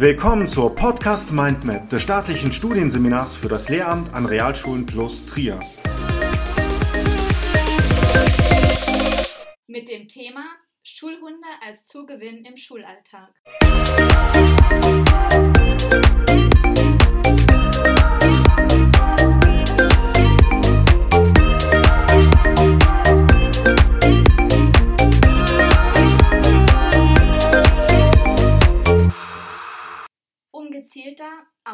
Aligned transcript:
Willkommen 0.00 0.48
zur 0.48 0.74
Podcast 0.74 1.30
Mindmap 1.30 1.90
des 1.90 2.00
staatlichen 2.00 2.52
Studienseminars 2.52 3.36
für 3.36 3.48
das 3.48 3.68
Lehramt 3.68 4.14
an 4.14 4.24
Realschulen 4.24 4.86
plus 4.86 5.26
Trier. 5.26 5.60
Mit 9.66 9.90
dem 9.90 10.08
Thema 10.08 10.46
Schulhunde 10.82 11.46
als 11.60 11.84
Zugewinn 11.84 12.46
im 12.46 12.56
Schulalltag. 12.56 13.34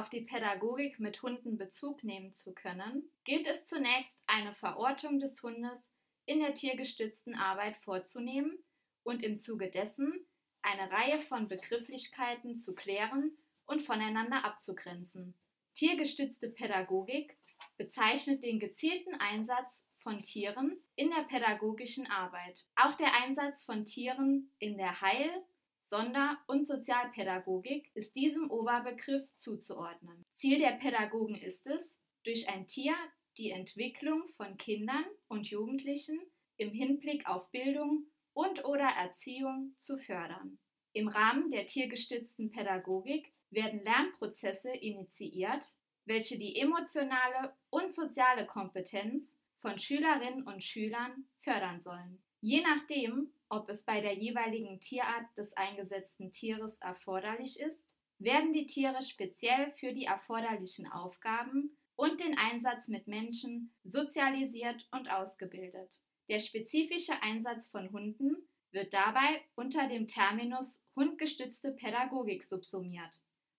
Auf 0.07 0.11
die 0.11 0.21
Pädagogik 0.21 1.01
mit 1.01 1.21
Hunden 1.21 1.59
Bezug 1.59 2.05
nehmen 2.05 2.33
zu 2.33 2.55
können, 2.55 3.11
gilt 3.25 3.45
es 3.49 3.67
zunächst, 3.67 4.17
eine 4.29 4.53
Verortung 4.53 5.19
des 5.19 5.43
Hundes 5.43 5.81
in 6.27 6.39
der 6.39 6.55
tiergestützten 6.55 7.35
Arbeit 7.35 7.77
vorzunehmen 7.79 8.57
und 9.03 9.25
im 9.25 9.41
Zuge 9.41 9.69
dessen 9.69 10.25
eine 10.63 10.93
Reihe 10.93 11.19
von 11.19 11.49
Begrifflichkeiten 11.49 12.57
zu 12.57 12.73
klären 12.77 13.33
und 13.67 13.83
voneinander 13.83 14.45
abzugrenzen. 14.45 15.35
Tiergestützte 15.75 16.51
Pädagogik 16.51 17.37
bezeichnet 17.77 18.45
den 18.45 18.61
gezielten 18.61 19.15
Einsatz 19.15 19.89
von 19.97 20.23
Tieren 20.23 20.79
in 20.95 21.11
der 21.11 21.25
pädagogischen 21.25 22.09
Arbeit. 22.09 22.65
Auch 22.77 22.95
der 22.95 23.13
Einsatz 23.25 23.65
von 23.65 23.85
Tieren 23.85 24.53
in 24.61 24.79
der 24.79 25.01
Heil-, 25.01 25.43
Sonder- 25.89 26.37
und 26.49 26.67
Sozialpädagogik 26.67 27.91
ist 27.95 28.17
diesem 28.17 28.51
Oberbegriff 28.51 29.25
zuzuordnen. 29.37 30.25
Ziel 30.35 30.59
der 30.59 30.73
Pädagogen 30.73 31.37
ist 31.37 31.67
es, 31.67 31.97
durch 32.25 32.49
ein 32.49 32.67
Tier 32.67 32.95
die 33.39 33.51
Entwicklung 33.51 34.27
von 34.37 34.57
Kindern 34.57 35.05
und 35.29 35.49
Jugendlichen 35.49 36.19
im 36.57 36.73
Hinblick 36.73 37.29
auf 37.29 37.51
Bildung 37.53 38.07
und/oder 38.33 38.89
Erziehung 38.89 39.75
zu 39.77 39.97
fördern. 39.99 40.59
Im 40.93 41.07
Rahmen 41.07 41.51
der 41.51 41.67
tiergestützten 41.67 42.51
Pädagogik 42.51 43.33
werden 43.51 43.85
Lernprozesse 43.85 44.71
initiiert, 44.71 45.73
welche 46.05 46.39
die 46.39 46.57
emotionale 46.57 47.55
und 47.71 47.93
soziale 47.93 48.47
Kompetenz 48.47 49.33
von 49.57 49.79
Schülerinnen 49.79 50.43
und 50.43 50.65
Schülern 50.65 51.27
fördern 51.43 51.81
sollen. 51.81 52.23
Je 52.41 52.63
nachdem, 52.63 53.31
ob 53.49 53.69
es 53.69 53.83
bei 53.83 54.01
der 54.01 54.15
jeweiligen 54.15 54.81
Tierart 54.81 55.27
des 55.37 55.53
eingesetzten 55.57 56.33
Tieres 56.33 56.77
erforderlich 56.79 57.61
ist, 57.61 57.87
werden 58.19 58.53
die 58.53 58.67
Tiere 58.67 59.03
speziell 59.03 59.71
für 59.73 59.93
die 59.93 60.05
erforderlichen 60.05 60.91
Aufgaben 60.91 61.77
und 61.97 62.21
den 62.21 62.37
Einsatz 62.39 62.89
mit 62.89 63.07
Menschen 63.07 63.75
sozialisiert 63.85 64.87
und 64.91 65.11
ausgebildet. 65.11 66.01
Der 66.29 66.41
spezifische 66.41 67.23
Einsatz 67.23 67.69
von 67.69 67.91
Hunden 67.93 68.37
wird 68.73 68.93
dabei 68.93 69.43
unter 69.55 69.89
dem 69.89 70.07
Terminus 70.07 70.83
hundgestützte 70.97 71.73
Pädagogik 71.73 72.45
subsumiert, 72.45 73.13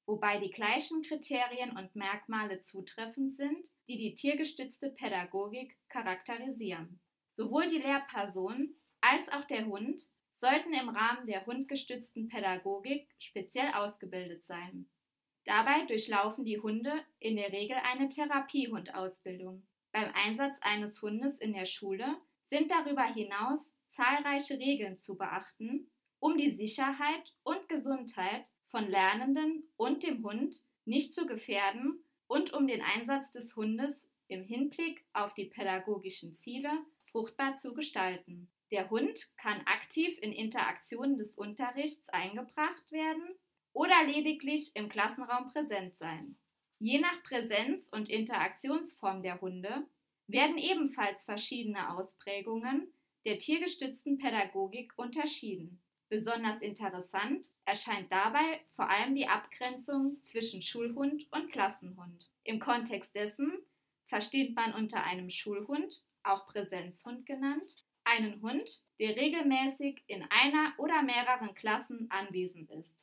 wobei 0.05 0.39
die 0.39 0.51
gleichen 0.51 1.01
Kriterien 1.01 1.77
und 1.77 1.95
Merkmale 1.95 2.59
zutreffend 2.59 3.35
sind, 3.35 3.71
die 3.87 3.97
die 3.97 4.15
tiergestützte 4.15 4.89
Pädagogik 4.89 5.77
charakterisieren. 5.89 6.99
Sowohl 7.29 7.69
die 7.69 7.77
Lehrperson 7.77 8.75
als 9.09 9.29
auch 9.29 9.45
der 9.45 9.65
Hund 9.65 10.01
sollten 10.33 10.73
im 10.73 10.89
Rahmen 10.89 11.25
der 11.27 11.45
hundgestützten 11.45 12.27
Pädagogik 12.27 13.07
speziell 13.19 13.71
ausgebildet 13.73 14.45
sein. 14.45 14.89
Dabei 15.45 15.85
durchlaufen 15.85 16.43
die 16.43 16.59
Hunde 16.59 16.91
in 17.19 17.37
der 17.37 17.53
Regel 17.53 17.77
eine 17.83 18.09
Therapiehundausbildung. 18.09 19.65
Beim 19.93 20.11
Einsatz 20.13 20.57
eines 20.59 21.01
Hundes 21.01 21.37
in 21.37 21.53
der 21.53 21.65
Schule 21.65 22.17
sind 22.49 22.69
darüber 22.69 23.03
hinaus 23.03 23.73
zahlreiche 23.95 24.59
Regeln 24.59 24.97
zu 24.97 25.17
beachten, 25.17 25.89
um 26.19 26.37
die 26.37 26.51
Sicherheit 26.51 27.33
und 27.43 27.69
Gesundheit 27.69 28.51
von 28.65 28.89
Lernenden 28.89 29.63
und 29.77 30.03
dem 30.03 30.23
Hund 30.23 30.57
nicht 30.83 31.13
zu 31.13 31.25
gefährden 31.25 32.03
und 32.27 32.51
um 32.51 32.67
den 32.67 32.81
Einsatz 32.81 33.31
des 33.31 33.55
Hundes 33.55 34.05
im 34.27 34.43
Hinblick 34.43 35.05
auf 35.13 35.33
die 35.33 35.45
pädagogischen 35.45 36.35
Ziele 36.35 36.69
fruchtbar 37.05 37.57
zu 37.57 37.73
gestalten. 37.73 38.49
Der 38.71 38.89
Hund 38.89 39.31
kann 39.37 39.61
aktiv 39.65 40.17
in 40.21 40.33
Interaktionen 40.33 41.17
des 41.17 41.35
Unterrichts 41.35 42.09
eingebracht 42.09 42.91
werden 42.91 43.23
oder 43.71 44.03
lediglich 44.05 44.75
im 44.75 44.89
Klassenraum 44.89 45.51
präsent 45.51 45.95
sein. 45.97 46.37
Je 46.79 46.99
nach 46.99 47.23
Präsenz 47.23 47.87
und 47.89 48.09
Interaktionsform 48.09 49.23
der 49.23 49.39
Hunde 49.41 49.87
werden 50.27 50.57
ebenfalls 50.57 51.23
verschiedene 51.23 51.95
Ausprägungen 51.97 52.91
der 53.25 53.39
tiergestützten 53.39 54.17
Pädagogik 54.17 54.93
unterschieden. 54.97 55.81
Besonders 56.09 56.61
interessant 56.61 57.49
erscheint 57.65 58.11
dabei 58.11 58.61
vor 58.75 58.89
allem 58.89 59.15
die 59.15 59.27
Abgrenzung 59.27 60.21
zwischen 60.21 60.61
Schulhund 60.61 61.27
und 61.31 61.51
Klassenhund. 61.51 62.29
Im 62.43 62.59
Kontext 62.59 63.13
dessen 63.15 63.53
versteht 64.05 64.55
man 64.55 64.73
unter 64.73 65.03
einem 65.03 65.29
Schulhund, 65.29 66.01
auch 66.23 66.47
Präsenzhund 66.47 67.25
genannt, 67.25 67.85
einen 68.07 68.41
Hund, 68.41 68.81
der 68.99 69.15
regelmäßig 69.15 70.03
in 70.07 70.23
einer 70.29 70.73
oder 70.77 71.03
mehreren 71.03 71.53
Klassen 71.53 72.09
anwesend 72.09 72.71
ist. 72.71 72.95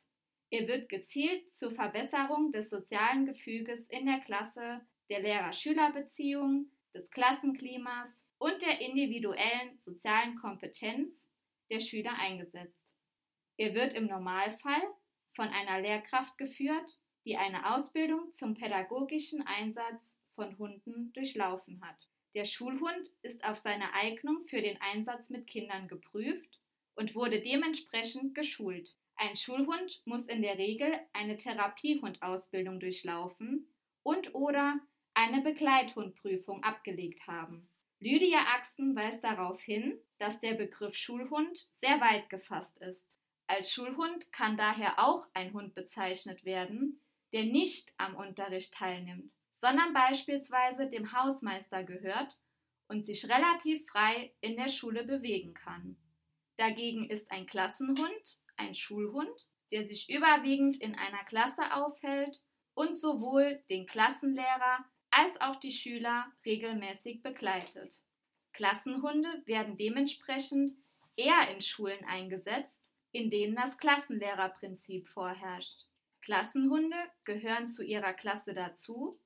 Er 0.49 0.67
wird 0.67 0.89
gezielt 0.89 1.55
zur 1.57 1.71
Verbesserung 1.71 2.51
des 2.51 2.69
sozialen 2.69 3.25
Gefüges 3.25 3.85
in 3.87 4.05
der 4.05 4.19
Klasse, 4.19 4.81
der 5.09 5.21
Lehrer-Schüler-Beziehung, 5.21 6.71
des 6.93 7.09
Klassenklimas 7.11 8.09
und 8.37 8.61
der 8.61 8.81
individuellen 8.81 9.77
sozialen 9.79 10.35
Kompetenz 10.35 11.11
der 11.69 11.81
Schüler 11.81 12.13
eingesetzt. 12.17 12.85
Er 13.57 13.73
wird 13.73 13.93
im 13.93 14.07
Normalfall 14.07 14.81
von 15.33 15.47
einer 15.49 15.81
Lehrkraft 15.81 16.37
geführt, 16.37 16.97
die 17.25 17.37
eine 17.37 17.75
Ausbildung 17.75 18.33
zum 18.33 18.53
pädagogischen 18.53 19.45
Einsatz 19.45 20.01
von 20.35 20.57
Hunden 20.57 21.11
durchlaufen 21.13 21.81
hat. 21.83 21.97
Der 22.35 22.43
Schulhund 22.43 23.09
ist 23.21 23.45
auf 23.45 23.57
seine 23.57 23.93
Eignung 23.93 24.41
für 24.41 24.61
den 24.61 24.79
Einsatz 24.81 25.29
mit 25.29 25.47
Kindern 25.47 25.87
geprüft 25.87 26.59
und 26.95 27.15
wurde 27.15 27.41
dementsprechend 27.41 28.35
geschult. 28.35 28.93
Ein 29.15 29.37
Schulhund 29.37 30.01
muss 30.03 30.25
in 30.25 30.41
der 30.41 30.57
Regel 30.57 30.91
eine 31.13 31.37
Therapiehundausbildung 31.37 32.81
durchlaufen 32.81 33.73
und 34.03 34.35
oder 34.35 34.77
eine 35.13 35.41
Begleithundprüfung 35.41 36.61
abgelegt 36.61 37.25
haben. 37.25 37.69
Lydia 38.01 38.39
Axen 38.53 38.93
weist 38.97 39.23
darauf 39.23 39.61
hin, 39.61 39.97
dass 40.19 40.37
der 40.41 40.55
Begriff 40.55 40.95
Schulhund 40.95 41.69
sehr 41.79 42.01
weit 42.01 42.29
gefasst 42.29 42.77
ist. 42.79 43.07
Als 43.47 43.71
Schulhund 43.71 44.29
kann 44.33 44.57
daher 44.57 44.99
auch 44.99 45.25
ein 45.33 45.53
Hund 45.53 45.73
bezeichnet 45.73 46.43
werden, 46.43 46.99
der 47.31 47.45
nicht 47.45 47.93
am 47.97 48.15
Unterricht 48.15 48.73
teilnimmt, 48.73 49.31
sondern 49.65 49.93
beispielsweise 49.93 50.87
dem 50.87 51.11
Hausmeister 51.11 51.83
gehört 51.83 52.39
und 52.87 53.03
sich 53.03 53.27
relativ 53.27 53.83
frei 53.87 54.31
in 54.39 54.57
der 54.57 54.69
Schule 54.69 55.03
bewegen 55.03 55.55
kann. 55.55 55.97
Dagegen 56.57 57.09
ist 57.09 57.31
ein 57.31 57.47
Klassenhund 57.47 58.37
ein 58.57 58.75
Schulhund, 58.75 59.47
der 59.71 59.83
sich 59.83 60.07
überwiegend 60.07 60.77
in 60.77 60.93
einer 60.93 61.23
Klasse 61.23 61.73
aufhält 61.73 62.43
und 62.75 62.95
sowohl 62.95 63.63
den 63.71 63.87
Klassenlehrer 63.87 64.85
als 65.09 65.41
auch 65.41 65.55
die 65.55 65.71
Schüler 65.71 66.31
regelmäßig 66.45 67.23
begleitet. 67.23 68.03
Klassenhunde 68.53 69.41
werden 69.47 69.77
dementsprechend 69.77 70.73
eher 71.15 71.49
in 71.51 71.61
Schulen 71.61 72.05
eingesetzt, 72.05 72.79
in 73.13 73.31
denen 73.31 73.55
das 73.55 73.79
Klassenlehrerprinzip 73.79 75.09
vorherrscht. 75.09 75.87
Klassenhunde 76.21 76.97
gehören 77.23 77.71
zu 77.71 77.83
ihrer 77.83 78.13
Klasse 78.13 78.53
dazu 78.53 79.19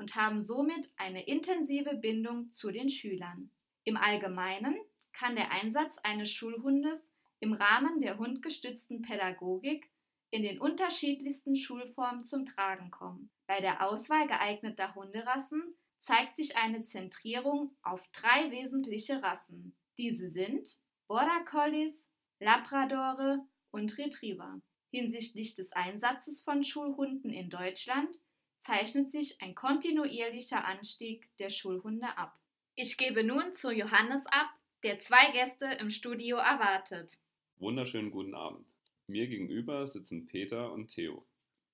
und 0.00 0.14
haben 0.14 0.40
somit 0.40 0.90
eine 0.96 1.26
intensive 1.26 1.94
Bindung 1.94 2.50
zu 2.52 2.70
den 2.70 2.88
Schülern. 2.88 3.50
Im 3.84 3.98
Allgemeinen 3.98 4.74
kann 5.12 5.36
der 5.36 5.52
Einsatz 5.52 5.94
eines 6.02 6.30
Schulhundes 6.30 7.12
im 7.38 7.52
Rahmen 7.52 8.00
der 8.00 8.16
hundgestützten 8.16 9.02
Pädagogik 9.02 9.90
in 10.30 10.42
den 10.42 10.58
unterschiedlichsten 10.58 11.54
Schulformen 11.54 12.24
zum 12.24 12.46
Tragen 12.46 12.90
kommen. 12.90 13.30
Bei 13.46 13.60
der 13.60 13.86
Auswahl 13.86 14.26
geeigneter 14.26 14.94
Hunderassen 14.94 15.62
zeigt 15.98 16.34
sich 16.36 16.56
eine 16.56 16.82
Zentrierung 16.82 17.76
auf 17.82 18.00
drei 18.12 18.50
wesentliche 18.50 19.22
Rassen. 19.22 19.76
Diese 19.98 20.30
sind 20.30 20.78
Border 21.08 21.44
Collies, 21.44 22.08
Labradore 22.40 23.46
und 23.70 23.98
Retriever. 23.98 24.62
Hinsichtlich 24.92 25.56
des 25.56 25.70
Einsatzes 25.72 26.40
von 26.40 26.64
Schulhunden 26.64 27.30
in 27.34 27.50
Deutschland 27.50 28.16
zeichnet 28.60 29.10
sich 29.10 29.40
ein 29.40 29.54
kontinuierlicher 29.54 30.64
Anstieg 30.64 31.28
der 31.38 31.50
Schulhunde 31.50 32.16
ab. 32.16 32.38
Ich 32.74 32.96
gebe 32.96 33.24
nun 33.24 33.54
zu 33.54 33.70
Johannes 33.70 34.24
ab, 34.26 34.48
der 34.82 35.00
zwei 35.00 35.30
Gäste 35.32 35.66
im 35.80 35.90
Studio 35.90 36.36
erwartet. 36.36 37.18
Wunderschönen 37.58 38.10
guten 38.10 38.34
Abend. 38.34 38.66
Mir 39.06 39.26
gegenüber 39.26 39.86
sitzen 39.86 40.26
Peter 40.26 40.72
und 40.72 40.88
Theo. 40.88 41.26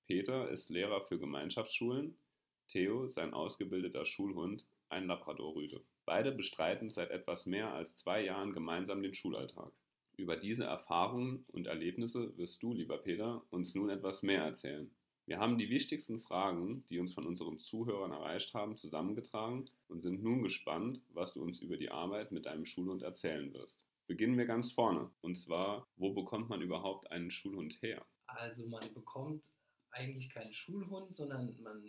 Peter 0.07 0.49
ist 0.49 0.69
Lehrer 0.69 1.01
für 1.01 1.19
Gemeinschaftsschulen, 1.19 2.17
Theo, 2.67 3.07
sein 3.07 3.33
ausgebildeter 3.33 4.05
Schulhund, 4.05 4.65
ein 4.89 5.07
Labradorrüde. 5.07 5.81
Beide 6.05 6.31
bestreiten 6.31 6.89
seit 6.89 7.11
etwas 7.11 7.45
mehr 7.45 7.73
als 7.73 7.95
zwei 7.95 8.23
Jahren 8.23 8.53
gemeinsam 8.53 9.01
den 9.01 9.13
Schulalltag. 9.13 9.71
Über 10.17 10.35
diese 10.35 10.65
Erfahrungen 10.65 11.45
und 11.49 11.67
Erlebnisse 11.67 12.35
wirst 12.37 12.63
du, 12.63 12.73
lieber 12.73 12.97
Peter, 12.97 13.43
uns 13.49 13.75
nun 13.75 13.89
etwas 13.89 14.23
mehr 14.23 14.41
erzählen. 14.41 14.89
Wir 15.27 15.39
haben 15.39 15.57
die 15.57 15.69
wichtigsten 15.69 16.21
Fragen, 16.21 16.85
die 16.85 16.99
uns 16.99 17.13
von 17.13 17.25
unseren 17.25 17.59
Zuhörern 17.59 18.13
erreicht 18.13 18.53
haben, 18.53 18.77
zusammengetragen 18.77 19.65
und 19.89 20.01
sind 20.01 20.23
nun 20.23 20.41
gespannt, 20.41 21.01
was 21.09 21.33
du 21.33 21.43
uns 21.43 21.59
über 21.59 21.75
die 21.75 21.91
Arbeit 21.91 22.31
mit 22.31 22.45
deinem 22.45 22.65
Schulhund 22.65 23.01
erzählen 23.01 23.53
wirst. 23.53 23.85
Beginnen 24.07 24.37
wir 24.37 24.45
ganz 24.45 24.71
vorne. 24.71 25.11
Und 25.19 25.35
zwar, 25.35 25.85
wo 25.97 26.13
bekommt 26.13 26.47
man 26.47 26.61
überhaupt 26.61 27.11
einen 27.11 27.29
Schulhund 27.29 27.81
her? 27.81 28.05
Also 28.27 28.67
man 28.67 28.93
bekommt 28.93 29.43
eigentlich 29.91 30.29
keinen 30.29 30.53
Schulhund, 30.53 31.17
sondern 31.17 31.61
man 31.61 31.85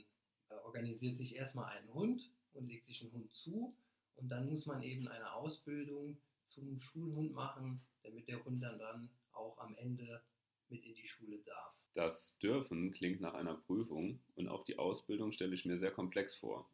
äh, 0.49 0.55
organisiert 0.65 1.17
sich 1.17 1.37
erstmal 1.37 1.77
einen 1.77 1.95
Hund 1.95 2.33
und 2.55 2.67
legt 2.67 2.87
sich 2.87 3.03
einen 3.03 3.13
Hund 3.13 3.33
zu. 3.33 3.73
Und 4.17 4.31
dann 4.31 4.51
muss 4.51 4.67
man 4.67 4.83
eben 4.83 5.07
eine 5.07 5.33
Ausbildung 5.33 6.19
zum 6.45 6.77
Schulhund 6.81 7.35
machen, 7.35 7.81
damit 8.03 8.27
der 8.27 8.45
Hund 8.45 8.61
dann, 8.65 8.81
dann 8.81 9.11
auch 9.31 9.59
am 9.59 9.77
Ende 9.77 10.21
mit 10.69 10.85
in 10.85 10.97
die 10.97 11.07
Schule 11.07 11.39
darf. 11.39 11.78
Das 11.99 12.39
Dürfen 12.39 12.93
klingt 12.93 13.21
nach 13.21 13.35
einer 13.35 13.57
Prüfung 13.57 14.21
und 14.37 14.47
auch 14.47 14.63
die 14.63 14.79
Ausbildung 14.79 15.33
stelle 15.33 15.53
ich 15.53 15.65
mir 15.65 15.79
sehr 15.79 15.91
komplex 15.91 16.37
vor. 16.37 16.71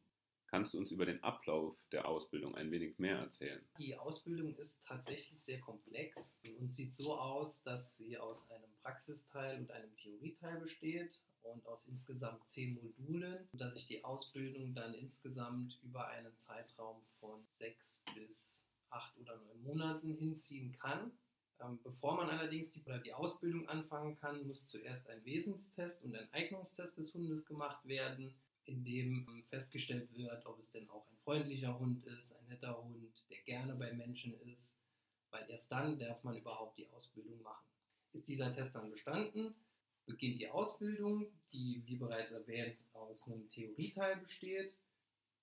Kannst 0.49 0.75
du 0.75 0.79
uns 0.79 0.91
über 0.91 1.07
den 1.07 1.23
Ablauf 1.23 1.79
der 1.93 2.07
Ausbildung 2.07 2.55
ein 2.57 2.71
wenig 2.71 2.99
mehr 2.99 3.17
erzählen? 3.21 3.65
Die 3.79 3.97
Ausbildung 3.97 4.55
ist 4.59 4.79
tatsächlich 4.87 5.43
sehr 5.43 5.63
komplex 5.63 6.39
und 6.61 6.71
sieht 6.71 6.95
so 6.95 7.15
aus, 7.15 7.63
dass 7.63 7.97
sie 7.97 8.19
aus 8.19 8.47
einem 8.51 8.69
Praxisteil 8.83 9.61
und 9.61 9.71
einem 9.71 9.97
Theorieteil 9.97 10.61
besteht 10.61 11.19
und 11.41 11.67
aus 11.69 11.89
insgesamt 11.89 12.47
zehn 12.47 12.75
Modulen, 12.75 13.49
dass 13.55 13.75
ich 13.77 13.87
die 13.87 14.05
Ausbildung 14.05 14.75
dann 14.75 14.93
insgesamt 14.93 15.81
über 15.83 16.07
einen 16.07 16.37
Zeitraum 16.37 17.01
von 17.19 17.41
sechs 17.49 18.05
bis 18.15 18.69
acht 18.91 19.17
oder 19.17 19.39
neun 19.39 19.63
Monaten 19.63 20.19
hinziehen 20.19 20.79
kann. 20.79 21.13
Ähm, 21.61 21.79
bevor 21.83 22.17
man 22.17 22.31
allerdings 22.31 22.71
die, 22.71 22.83
oder 22.85 22.99
die 22.99 23.13
Ausbildung 23.13 23.69
anfangen 23.69 24.17
kann, 24.17 24.47
muss 24.47 24.67
zuerst 24.67 25.09
ein 25.09 25.25
Wesenstest 25.25 26.05
und 26.05 26.17
ein 26.17 26.29
Eignungstest 26.33 26.99
des 26.99 27.15
Hundes 27.15 27.47
gemacht 27.47 27.87
werden, 27.87 28.35
in 28.65 28.85
dem 28.85 29.27
ähm, 29.29 29.45
festgestellt 29.45 30.13
wird, 30.15 30.45
ob 30.47 30.59
es 30.59 30.73
denn 30.73 30.89
auch 30.91 31.07
ein 31.11 31.19
freundlicher 31.19 31.79
Hund 31.79 32.05
ist, 32.07 32.33
ein 32.33 32.47
netter 32.49 32.83
Hund, 32.83 33.13
der 33.31 33.39
gerne 33.43 33.75
bei 33.75 33.93
Menschen 33.93 34.39
ist, 34.41 34.81
weil 35.31 35.49
erst 35.49 35.71
dann 35.71 35.99
darf 35.99 36.23
man 36.25 36.37
überhaupt 36.37 36.79
die 36.79 36.89
Ausbildung 36.91 37.41
machen. 37.43 37.67
Ist 38.13 38.29
dieser 38.29 38.55
Test 38.55 38.75
dann 38.75 38.91
bestanden, 38.91 39.55
beginnt 40.07 40.41
die 40.41 40.49
Ausbildung, 40.49 41.27
die, 41.53 41.83
wie 41.87 41.97
bereits 41.97 42.31
erwähnt, 42.31 42.87
aus 42.93 43.27
einem 43.27 43.49
Theorieteil 43.49 44.17
besteht. 44.17 44.77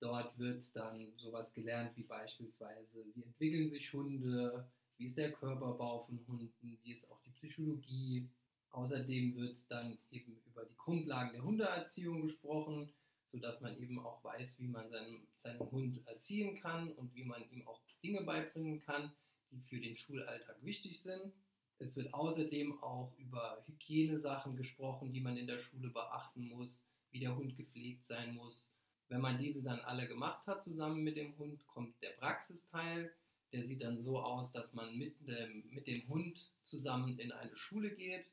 Dort 0.00 0.36
wird 0.38 0.74
dann 0.74 1.12
sowas 1.16 1.52
gelernt 1.52 1.96
wie 1.96 2.02
beispielsweise, 2.02 3.04
wie 3.14 3.22
entwickeln 3.22 3.70
sich 3.70 3.92
Hunde, 3.92 4.68
wie 5.02 5.06
ist 5.06 5.18
der 5.18 5.32
Körperbau 5.32 6.04
von 6.04 6.24
Hunden, 6.28 6.78
wie 6.84 6.92
ist 6.92 7.10
auch 7.10 7.20
die 7.22 7.30
Psychologie. 7.30 8.30
Außerdem 8.70 9.34
wird 9.34 9.58
dann 9.68 9.98
eben 10.12 10.40
über 10.46 10.64
die 10.64 10.76
Grundlagen 10.76 11.32
der 11.32 11.42
Hundeerziehung 11.42 12.22
gesprochen, 12.22 12.88
sodass 13.26 13.60
man 13.60 13.76
eben 13.82 13.98
auch 13.98 14.22
weiß, 14.22 14.60
wie 14.60 14.68
man 14.68 14.88
seinen, 14.90 15.26
seinen 15.34 15.58
Hund 15.72 16.06
erziehen 16.06 16.54
kann 16.60 16.92
und 16.92 17.12
wie 17.16 17.24
man 17.24 17.42
ihm 17.50 17.66
auch 17.66 17.80
Dinge 18.04 18.22
beibringen 18.22 18.78
kann, 18.78 19.12
die 19.50 19.58
für 19.58 19.80
den 19.80 19.96
Schulalltag 19.96 20.62
wichtig 20.62 21.02
sind. 21.02 21.32
Es 21.78 21.96
wird 21.96 22.14
außerdem 22.14 22.80
auch 22.80 23.12
über 23.18 23.60
Hygienesachen 23.66 24.56
gesprochen, 24.56 25.12
die 25.12 25.20
man 25.20 25.36
in 25.36 25.48
der 25.48 25.58
Schule 25.58 25.88
beachten 25.88 26.46
muss, 26.46 26.88
wie 27.10 27.18
der 27.18 27.34
Hund 27.34 27.56
gepflegt 27.56 28.04
sein 28.04 28.36
muss. 28.36 28.72
Wenn 29.08 29.20
man 29.20 29.36
diese 29.36 29.64
dann 29.64 29.80
alle 29.80 30.06
gemacht 30.06 30.46
hat 30.46 30.62
zusammen 30.62 31.02
mit 31.02 31.16
dem 31.16 31.36
Hund, 31.38 31.66
kommt 31.66 32.00
der 32.02 32.10
Praxisteil, 32.10 33.12
der 33.52 33.64
sieht 33.64 33.82
dann 33.82 34.00
so 34.00 34.18
aus, 34.18 34.52
dass 34.52 34.72
man 34.74 34.96
mit 34.96 35.14
dem, 35.26 35.68
mit 35.70 35.86
dem 35.86 36.08
Hund 36.08 36.50
zusammen 36.62 37.18
in 37.18 37.32
eine 37.32 37.56
Schule 37.56 37.94
geht, 37.94 38.30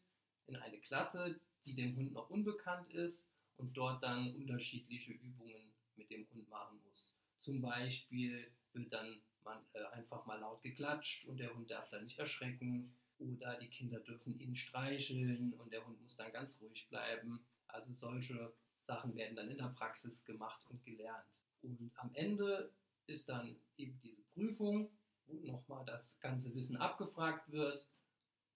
in 0.47 0.55
eine 0.55 0.79
Klasse, 0.79 1.39
die 1.65 1.75
dem 1.75 1.95
Hund 1.95 2.13
noch 2.13 2.29
unbekannt 2.29 2.93
ist 2.93 3.33
und 3.57 3.75
dort 3.75 4.01
dann 4.01 4.33
unterschiedliche 4.35 5.11
Übungen 5.11 5.73
mit 5.95 6.09
dem 6.09 6.27
Hund 6.31 6.49
machen 6.49 6.79
muss. 6.87 7.17
Zum 7.39 7.61
Beispiel 7.61 8.51
wird 8.73 8.93
dann 8.93 9.21
man, 9.43 9.59
äh, 9.73 9.83
einfach 9.93 10.25
mal 10.25 10.39
laut 10.39 10.61
geklatscht 10.61 11.25
und 11.25 11.37
der 11.37 11.53
Hund 11.53 11.69
darf 11.69 11.89
dann 11.89 12.05
nicht 12.05 12.19
erschrecken. 12.19 12.93
Oder 13.17 13.59
die 13.59 13.69
Kinder 13.69 13.99
dürfen 13.99 14.39
ihn 14.39 14.55
streicheln 14.55 15.53
und 15.55 15.73
der 15.73 15.85
Hund 15.85 16.01
muss 16.01 16.15
dann 16.15 16.31
ganz 16.31 16.61
ruhig 16.61 16.87
bleiben. 16.87 17.45
Also 17.67 17.93
solche 17.93 18.53
Sachen 18.79 19.13
werden 19.15 19.35
dann 19.35 19.51
in 19.51 19.57
der 19.57 19.75
Praxis 19.77 20.23
gemacht 20.23 20.65
und 20.69 20.83
gelernt. 20.85 21.25
Und 21.61 21.91
am 21.95 22.13
Ende 22.13 22.71
ist 23.07 23.27
dann 23.27 23.57
eben 23.75 23.99
diese 24.01 24.21
Prüfung 24.33 24.89
wo 25.29 25.51
nochmal 25.51 25.85
das 25.85 26.19
ganze 26.19 26.53
Wissen 26.55 26.77
abgefragt 26.77 27.51
wird 27.51 27.85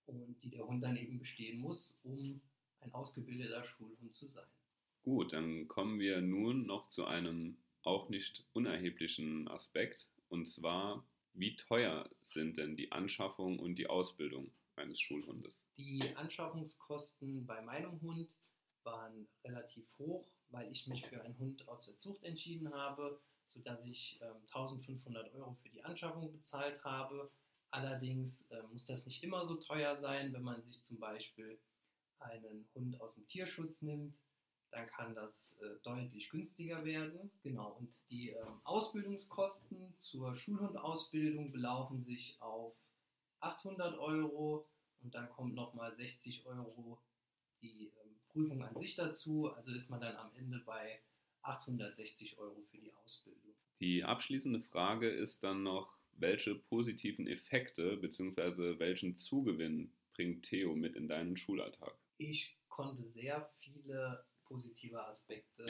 und 0.06 0.42
die 0.44 0.50
der 0.50 0.68
Hund 0.68 0.84
dann 0.84 0.98
eben 0.98 1.20
bestehen 1.20 1.62
muss, 1.62 2.00
um 2.04 2.42
ein 2.81 2.94
ausgebildeter 2.94 3.64
Schulhund 3.64 4.14
zu 4.14 4.28
sein. 4.28 4.48
Gut, 5.04 5.34
dann 5.34 5.68
kommen 5.68 6.00
wir 6.00 6.22
nun 6.22 6.66
noch 6.66 6.88
zu 6.88 7.06
einem 7.06 7.58
auch 7.84 8.10
nicht 8.10 8.46
unerheblichen 8.54 9.48
Aspekt, 9.50 10.10
und 10.30 10.48
zwar, 10.48 11.06
wie 11.34 11.56
teuer 11.56 12.10
sind 12.22 12.58
denn 12.58 12.76
die 12.76 12.92
Anschaffung 12.92 13.60
und 13.60 13.76
die 13.76 13.88
Ausbildung 13.88 14.52
eines 14.76 15.00
Schulhundes? 15.00 15.54
Die 15.78 16.02
Anschaffungskosten 16.16 17.46
bei 17.46 17.62
meinem 17.62 18.02
Hund 18.02 18.38
waren 18.84 19.28
relativ 19.44 19.86
hoch, 19.98 20.28
weil 20.50 20.72
ich 20.72 20.88
mich 20.88 21.06
für 21.06 21.22
einen 21.22 21.38
Hund 21.38 21.68
aus 21.68 21.86
der 21.86 21.98
Zucht 21.98 22.24
entschieden 22.24 22.74
habe 22.74 23.19
sodass 23.48 23.86
ich 23.86 24.19
ähm, 24.22 24.42
1500 24.48 25.34
Euro 25.34 25.54
für 25.62 25.69
die 25.69 25.84
Anschaffung 25.84 26.31
bezahlt 26.31 26.84
habe. 26.84 27.31
Allerdings 27.72 28.50
äh, 28.51 28.62
muss 28.72 28.86
das 28.86 29.06
nicht 29.06 29.24
immer 29.24 29.45
so 29.45 29.56
teuer 29.56 29.98
sein, 29.98 30.34
wenn 30.34 30.44
man 30.44 30.62
sich 30.63 30.81
zum 30.84 31.00
Beispiel 31.00 31.60
einen 32.19 32.68
Hund 32.75 33.00
aus 33.01 33.16
dem 33.16 33.28
Tierschutz 33.28 33.81
nimmt, 33.81 34.16
dann 34.72 34.88
kann 34.88 35.16
das 35.16 35.60
äh, 35.62 35.80
deutlich 35.84 36.30
günstiger 36.30 36.84
werden. 36.84 37.31
Genau, 37.44 37.74
und 37.74 38.01
die 38.10 38.30
ähm, 38.30 38.60
Ausbildungskosten 38.63 39.94
zur 40.00 40.36
Schulhundausbildung 40.36 41.51
belaufen 41.51 42.04
sich 42.04 42.38
auf 42.42 42.75
800 43.40 43.98
Euro 44.00 44.68
und 45.02 45.14
dann 45.14 45.30
kommt 45.30 45.54
nochmal 45.54 45.95
60 45.95 46.45
Euro 46.45 47.00
die 47.62 47.92
ähm, 48.04 48.19
Prüfung 48.30 48.64
an 48.64 48.76
sich 48.80 48.95
dazu. 48.95 49.52
Also 49.54 49.71
ist 49.71 49.90
man 49.90 50.02
dann 50.02 50.16
am 50.16 50.33
Ende 50.35 50.59
bei 50.66 51.02
860 51.44 52.38
Euro 52.38 52.62
für 52.71 52.78
die 52.78 52.94
Ausbildung. 52.94 53.54
Die 53.80 54.04
abschließende 54.04 54.62
Frage 54.62 55.09
ist 55.09 55.44
dann 55.44 55.64
noch, 55.64 55.97
welche 56.18 56.56
positiven 56.56 57.28
Effekte 57.28 57.97
bzw. 57.97 58.80
welchen 58.80 59.16
Zugewinn 59.16 59.92
bringt 60.14 60.44
Theo 60.45 60.76
mit 60.76 60.95
in 60.95 61.07
deinen 61.07 61.35
Schulalltag? 61.38 61.94
Ich 62.18 62.57
konnte 62.69 63.04
sehr 63.07 63.44
viele 63.59 64.23
positive 64.45 65.04
Aspekte 65.06 65.66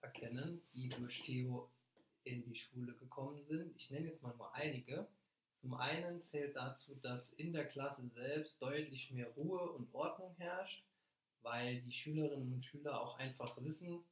erkennen, 0.00 0.62
die 0.74 0.88
durch 0.88 1.22
Theo 1.22 1.70
in 2.24 2.42
die 2.44 2.56
Schule 2.56 2.94
gekommen 2.94 3.44
sind. 3.44 3.76
Ich 3.76 3.90
nenne 3.90 4.06
jetzt 4.06 4.22
mal 4.22 4.34
nur 4.36 4.54
einige. 4.54 5.06
Zum 5.54 5.74
einen 5.74 6.22
zählt 6.22 6.56
dazu, 6.56 6.94
dass 6.96 7.32
in 7.34 7.52
der 7.52 7.66
Klasse 7.66 8.08
selbst 8.08 8.60
deutlich 8.60 9.10
mehr 9.10 9.28
Ruhe 9.36 9.70
und 9.72 9.94
Ordnung 9.94 10.34
herrscht, 10.38 10.84
weil 11.42 11.80
die 11.82 11.92
Schülerinnen 11.92 12.52
und 12.54 12.64
Schüler 12.64 13.00
auch 13.00 13.18
einfach 13.18 13.56
wissen, 13.62 14.02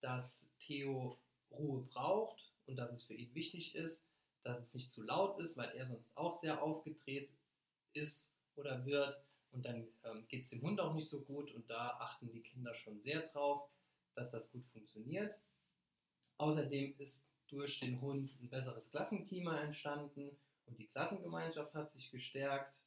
dass 0.00 0.48
Theo 0.60 1.18
Ruhe 1.50 1.82
braucht 1.82 2.52
und 2.66 2.76
dass 2.76 2.92
es 2.92 3.04
für 3.04 3.14
ihn 3.14 3.34
wichtig 3.34 3.74
ist, 3.74 4.04
dass 4.42 4.58
es 4.60 4.74
nicht 4.74 4.90
zu 4.90 5.02
laut 5.02 5.38
ist, 5.40 5.56
weil 5.56 5.70
er 5.76 5.86
sonst 5.86 6.16
auch 6.16 6.32
sehr 6.32 6.62
aufgedreht 6.62 7.30
ist 7.92 8.32
oder 8.56 8.84
wird. 8.86 9.22
Und 9.52 9.64
dann 9.64 9.88
ähm, 10.04 10.26
geht 10.28 10.42
es 10.42 10.50
dem 10.50 10.62
Hund 10.62 10.80
auch 10.80 10.94
nicht 10.94 11.08
so 11.08 11.22
gut 11.22 11.52
und 11.52 11.68
da 11.68 11.98
achten 11.98 12.30
die 12.30 12.40
Kinder 12.40 12.74
schon 12.74 13.00
sehr 13.00 13.26
drauf, 13.28 13.68
dass 14.14 14.30
das 14.30 14.50
gut 14.52 14.64
funktioniert. 14.66 15.34
Außerdem 16.38 16.94
ist 16.98 17.28
durch 17.48 17.80
den 17.80 18.00
Hund 18.00 18.30
ein 18.40 18.48
besseres 18.48 18.90
Klassenklima 18.90 19.60
entstanden 19.60 20.30
und 20.66 20.78
die 20.78 20.86
Klassengemeinschaft 20.86 21.74
hat 21.74 21.90
sich 21.90 22.10
gestärkt. 22.10 22.82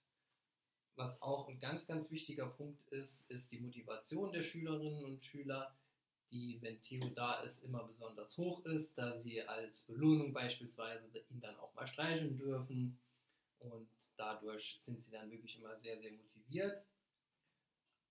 Was 0.96 1.22
auch 1.22 1.50
ein 1.50 1.60
ganz, 1.60 1.86
ganz 1.86 2.12
wichtiger 2.12 2.48
Punkt 2.48 2.88
ist, 2.90 3.30
ist 3.30 3.52
die 3.52 3.60
Motivation 3.60 4.32
der 4.32 4.44
Schülerinnen 4.44 5.04
und 5.04 5.26
Schüler 5.26 5.76
die, 6.34 6.58
wenn 6.62 6.82
Theo 6.82 7.08
da 7.10 7.42
ist, 7.42 7.64
immer 7.64 7.84
besonders 7.84 8.38
hoch 8.38 8.66
ist, 8.66 8.98
da 8.98 9.16
sie 9.16 9.42
als 9.44 9.84
Belohnung 9.84 10.34
beispielsweise 10.34 11.06
ihn 11.30 11.40
dann 11.40 11.58
auch 11.58 11.74
mal 11.76 11.88
streicheln 11.88 12.38
dürfen. 12.38 12.98
Und 13.60 13.88
dadurch 14.18 14.76
sind 14.80 15.06
sie 15.06 15.12
dann 15.12 15.32
wirklich 15.32 15.58
immer 15.58 15.78
sehr, 15.78 15.98
sehr 16.00 16.12
motiviert. 16.12 16.84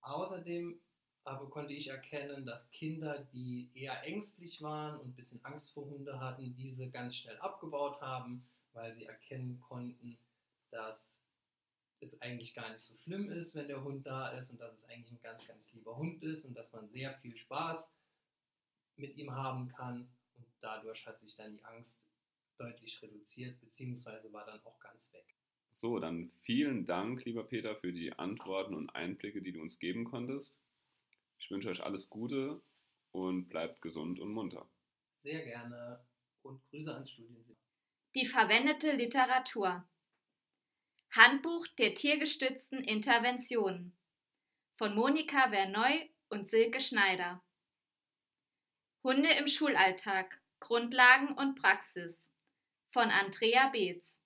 Außerdem 0.01 0.79
aber 1.25 1.49
konnte 1.49 1.73
ich 1.73 1.87
erkennen, 1.87 2.45
dass 2.45 2.69
Kinder, 2.71 3.25
die 3.31 3.69
eher 3.73 4.03
ängstlich 4.03 4.61
waren 4.61 4.99
und 4.99 5.09
ein 5.09 5.15
bisschen 5.15 5.43
Angst 5.45 5.73
vor 5.73 5.85
Hunde 5.85 6.19
hatten, 6.19 6.53
diese 6.55 6.89
ganz 6.89 7.15
schnell 7.15 7.37
abgebaut 7.37 8.01
haben, 8.01 8.45
weil 8.73 8.93
sie 8.93 9.05
erkennen 9.05 9.61
konnten, 9.61 10.17
dass 10.69 11.17
es 12.01 12.21
eigentlich 12.21 12.53
gar 12.53 12.69
nicht 12.71 12.81
so 12.81 12.93
schlimm 12.95 13.31
ist, 13.31 13.55
wenn 13.55 13.69
der 13.69 13.81
Hund 13.83 14.05
da 14.05 14.29
ist 14.29 14.49
und 14.49 14.59
dass 14.59 14.73
es 14.73 14.89
eigentlich 14.89 15.13
ein 15.13 15.21
ganz, 15.21 15.47
ganz 15.47 15.71
lieber 15.73 15.95
Hund 15.95 16.21
ist 16.23 16.43
und 16.43 16.55
dass 16.55 16.73
man 16.73 16.89
sehr 16.89 17.13
viel 17.13 17.37
Spaß 17.37 17.93
mit 18.95 19.17
ihm 19.17 19.31
haben 19.31 19.67
kann. 19.69 20.09
Und 20.35 20.45
dadurch 20.59 21.05
hat 21.05 21.19
sich 21.19 21.35
dann 21.35 21.53
die 21.53 21.63
Angst 21.63 22.01
deutlich 22.57 23.01
reduziert, 23.01 23.59
beziehungsweise 23.59 24.31
war 24.31 24.45
dann 24.45 24.63
auch 24.65 24.79
ganz 24.79 25.11
weg. 25.13 25.25
So, 25.71 25.99
dann 25.99 26.29
vielen 26.43 26.85
Dank, 26.85 27.25
lieber 27.25 27.43
Peter, 27.43 27.75
für 27.75 27.91
die 27.91 28.13
Antworten 28.13 28.75
und 28.75 28.89
Einblicke, 28.91 29.41
die 29.41 29.51
du 29.51 29.61
uns 29.61 29.79
geben 29.79 30.05
konntest. 30.05 30.59
Ich 31.39 31.49
wünsche 31.49 31.69
euch 31.69 31.83
alles 31.83 32.09
Gute 32.09 32.61
und 33.11 33.49
bleibt 33.49 33.81
gesund 33.81 34.19
und 34.19 34.31
munter. 34.31 34.69
Sehr 35.15 35.43
gerne 35.43 36.05
und 36.43 36.63
Grüße 36.69 36.93
ans 36.93 37.11
Studienseminar. 37.11 37.57
Die 38.15 38.25
verwendete 38.25 38.95
Literatur. 38.95 39.87
Handbuch 41.11 41.67
der 41.79 41.95
tiergestützten 41.95 42.83
Interventionen 42.83 43.97
von 44.75 44.95
Monika 44.95 45.49
Verneu 45.49 46.07
und 46.29 46.49
Silke 46.49 46.81
Schneider. 46.81 47.42
Hunde 49.03 49.31
im 49.31 49.49
Schulalltag. 49.49 50.41
Grundlagen 50.61 51.33
und 51.33 51.55
Praxis 51.55 52.15
von 52.87 53.11
Andrea 53.11 53.67
Beetz. 53.67 54.17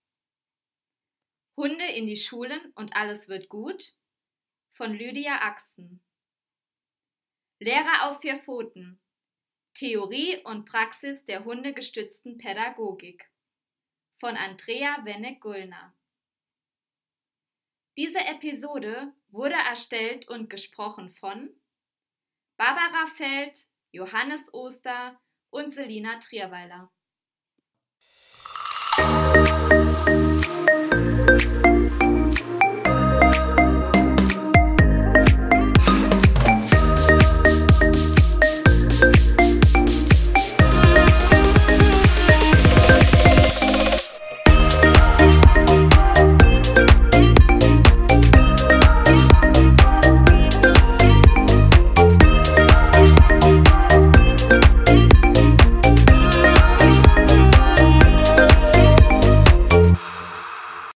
Hunde 1.56 1.86
in 1.88 2.06
die 2.06 2.16
Schulen 2.16 2.74
und 2.76 2.96
alles 2.96 3.28
wird 3.28 3.50
gut 3.50 3.96
von 4.74 4.94
Lydia 4.94 5.42
Axen. 5.42 6.00
Lehrer 7.58 8.08
auf 8.08 8.22
vier 8.22 8.38
Pfoten. 8.38 9.00
Theorie 9.74 10.44
und 10.44 10.66
Praxis 10.66 11.26
der 11.26 11.44
hundegestützten 11.44 12.38
Pädagogik 12.38 13.28
von 14.20 14.38
Andrea 14.38 15.04
Wenneck-Gullner. 15.04 15.92
Diese 17.98 18.20
Episode 18.20 19.12
wurde 19.30 19.56
erstellt 19.56 20.28
und 20.28 20.52
gesprochen 20.52 21.10
von 21.10 21.50
Barbara 22.58 23.08
Feld, 23.16 23.68
Johannes 23.92 24.42
Oster 24.54 25.20
und 25.50 25.74
Selina 25.74 26.20
Trierweiler. 26.20 26.92